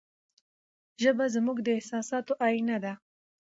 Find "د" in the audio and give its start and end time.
1.63-1.67